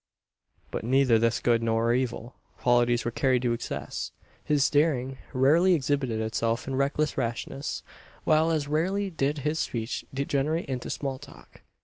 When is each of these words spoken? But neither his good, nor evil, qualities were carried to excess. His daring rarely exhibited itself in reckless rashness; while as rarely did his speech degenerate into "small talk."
But 0.71 0.83
neither 0.83 1.19
his 1.19 1.39
good, 1.39 1.61
nor 1.61 1.93
evil, 1.93 2.33
qualities 2.57 3.05
were 3.05 3.11
carried 3.11 3.43
to 3.43 3.53
excess. 3.53 4.11
His 4.43 4.67
daring 4.67 5.19
rarely 5.31 5.75
exhibited 5.75 6.19
itself 6.21 6.67
in 6.67 6.73
reckless 6.75 7.19
rashness; 7.19 7.83
while 8.23 8.49
as 8.49 8.67
rarely 8.67 9.11
did 9.11 9.37
his 9.45 9.59
speech 9.59 10.03
degenerate 10.11 10.65
into 10.65 10.89
"small 10.89 11.19
talk." 11.19 11.61